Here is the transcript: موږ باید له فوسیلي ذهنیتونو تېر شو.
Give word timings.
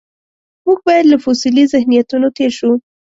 موږ 0.65 0.79
باید 0.87 1.05
له 1.11 1.17
فوسیلي 1.23 1.63
ذهنیتونو 1.73 2.27
تېر 2.37 2.51
شو. 2.57 2.71